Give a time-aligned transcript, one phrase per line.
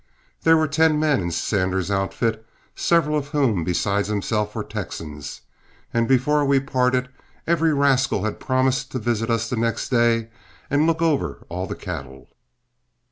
[0.41, 2.43] There were ten men in Sanders's outfit,
[2.75, 5.41] several of whom besides himself were Texans,
[5.93, 7.07] and before we parted,
[7.45, 10.29] every rascal had promised to visit us the next day
[10.71, 12.29] and look over all the cattle.